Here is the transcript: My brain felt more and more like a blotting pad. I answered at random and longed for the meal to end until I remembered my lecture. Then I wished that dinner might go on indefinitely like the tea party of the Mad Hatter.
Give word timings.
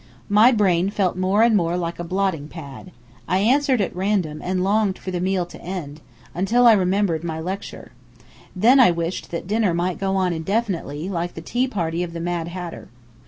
My 0.29 0.51
brain 0.51 0.89
felt 0.89 1.15
more 1.15 1.43
and 1.43 1.55
more 1.55 1.77
like 1.77 1.99
a 1.99 2.03
blotting 2.03 2.47
pad. 2.47 2.91
I 3.27 3.37
answered 3.37 3.81
at 3.81 3.95
random 3.95 4.41
and 4.41 4.63
longed 4.63 4.97
for 4.97 5.11
the 5.11 5.19
meal 5.21 5.45
to 5.45 5.61
end 5.61 6.01
until 6.33 6.65
I 6.65 6.71
remembered 6.73 7.23
my 7.23 7.39
lecture. 7.39 7.91
Then 8.55 8.79
I 8.79 8.89
wished 8.89 9.29
that 9.29 9.45
dinner 9.45 9.75
might 9.75 9.99
go 9.99 10.15
on 10.15 10.33
indefinitely 10.33 11.07
like 11.07 11.35
the 11.35 11.41
tea 11.41 11.67
party 11.67 12.01
of 12.01 12.13
the 12.13 12.19
Mad 12.19 12.47
Hatter. 12.47 12.87